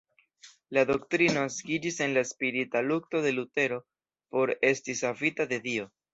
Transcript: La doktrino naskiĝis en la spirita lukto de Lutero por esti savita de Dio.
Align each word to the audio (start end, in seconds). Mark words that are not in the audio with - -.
La 0.77 0.83
doktrino 0.91 1.43
naskiĝis 1.47 1.99
en 2.05 2.15
la 2.15 2.23
spirita 2.31 2.81
lukto 2.87 3.23
de 3.27 3.35
Lutero 3.37 3.79
por 4.39 4.55
esti 4.73 4.99
savita 5.05 5.51
de 5.55 5.63
Dio. 5.71 5.89